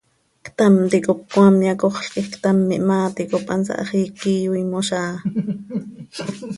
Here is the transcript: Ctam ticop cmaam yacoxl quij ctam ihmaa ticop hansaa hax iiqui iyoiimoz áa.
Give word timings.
Ctam 0.45 0.73
ticop 0.91 1.19
cmaam 1.31 1.57
yacoxl 1.67 2.07
quij 2.13 2.27
ctam 2.33 2.57
ihmaa 2.75 3.07
ticop 3.17 3.45
hansaa 3.51 3.79
hax 3.79 3.89
iiqui 4.01 4.31
iyoiimoz 4.41 4.89
áa. 5.01 5.15